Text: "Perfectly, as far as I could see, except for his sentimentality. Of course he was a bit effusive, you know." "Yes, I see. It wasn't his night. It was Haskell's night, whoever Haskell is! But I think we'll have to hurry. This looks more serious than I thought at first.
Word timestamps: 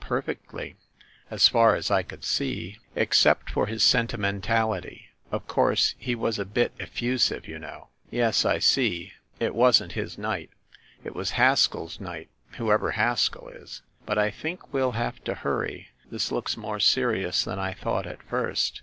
"Perfectly, 0.00 0.76
as 1.30 1.46
far 1.46 1.74
as 1.74 1.90
I 1.90 2.02
could 2.02 2.24
see, 2.24 2.78
except 2.96 3.50
for 3.50 3.66
his 3.66 3.82
sentimentality. 3.82 5.08
Of 5.30 5.46
course 5.46 5.94
he 5.98 6.14
was 6.14 6.38
a 6.38 6.46
bit 6.46 6.72
effusive, 6.80 7.46
you 7.46 7.58
know." 7.58 7.88
"Yes, 8.10 8.46
I 8.46 8.60
see. 8.60 9.12
It 9.40 9.54
wasn't 9.54 9.92
his 9.92 10.16
night. 10.16 10.48
It 11.04 11.14
was 11.14 11.32
Haskell's 11.32 12.00
night, 12.00 12.30
whoever 12.52 12.92
Haskell 12.92 13.48
is! 13.50 13.82
But 14.06 14.16
I 14.16 14.30
think 14.30 14.72
we'll 14.72 14.92
have 14.92 15.22
to 15.24 15.34
hurry. 15.34 15.88
This 16.10 16.32
looks 16.32 16.56
more 16.56 16.80
serious 16.80 17.44
than 17.44 17.58
I 17.58 17.74
thought 17.74 18.06
at 18.06 18.22
first. 18.22 18.80